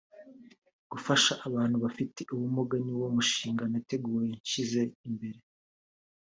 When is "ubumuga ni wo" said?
2.33-3.07